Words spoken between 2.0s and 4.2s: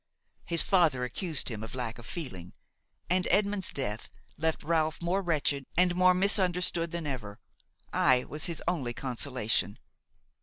feeling, and Edmond's death